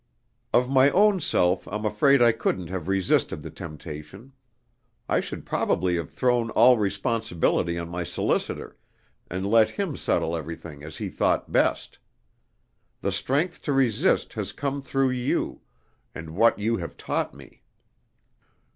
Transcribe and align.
"Of 0.51 0.67
my 0.67 0.89
own 0.89 1.19
self, 1.19 1.67
I'm 1.67 1.85
afraid 1.85 2.23
I 2.23 2.31
couldn't 2.31 2.69
have 2.69 2.87
resisted 2.87 3.43
the 3.43 3.51
temptation. 3.51 4.33
I 5.07 5.19
should 5.19 5.45
probably 5.45 5.95
have 5.97 6.09
thrown 6.09 6.49
all 6.49 6.79
responsibility 6.79 7.77
on 7.77 7.87
my 7.87 8.03
solicitor, 8.03 8.77
and 9.29 9.45
let 9.45 9.69
him 9.69 9.95
settle 9.95 10.35
everything 10.35 10.83
as 10.83 10.97
he 10.97 11.09
thought 11.09 11.51
best. 11.51 11.99
The 13.01 13.11
strength 13.11 13.61
to 13.61 13.73
resist 13.73 14.33
has 14.33 14.51
come 14.53 14.81
through 14.81 15.11
you, 15.11 15.61
and 16.15 16.31
what 16.31 16.57
you 16.57 16.77
have 16.77 16.97
taught 16.97 17.35
me. 17.35 17.61